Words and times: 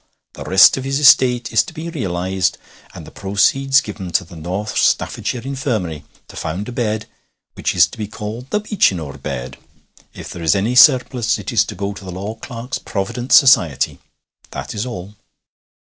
The 0.33 0.43
rest 0.43 0.77
of 0.77 0.83
his 0.83 0.97
estate 0.99 1.53
is 1.53 1.61
to 1.61 1.75
be 1.75 1.91
realized, 1.91 2.57
and 2.95 3.05
the 3.05 3.11
proceeds 3.11 3.81
given 3.81 4.09
to 4.13 4.23
the 4.23 4.35
North 4.35 4.75
Staffordshire 4.75 5.43
Infirmary, 5.43 6.05
to 6.27 6.35
found 6.35 6.67
a 6.67 6.71
bed, 6.71 7.05
which 7.53 7.75
is 7.75 7.85
to 7.89 7.99
be 7.99 8.07
called 8.07 8.49
the 8.49 8.61
Beechinor 8.61 9.21
bed. 9.21 9.57
If 10.15 10.31
there 10.31 10.41
is 10.41 10.55
any 10.55 10.73
surplus, 10.73 11.37
it 11.37 11.51
is 11.51 11.63
to 11.65 11.75
go 11.75 11.93
to 11.93 12.03
the 12.03 12.11
Law 12.11 12.33
Clerks' 12.33 12.79
Provident 12.79 13.31
Society. 13.31 13.99
That 14.49 14.73
is 14.73 14.87
all.' 14.87 15.13